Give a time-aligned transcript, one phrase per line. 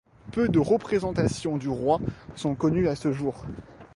[0.31, 2.01] Peu de représentations du roi
[2.35, 3.45] sont connues à ce jour.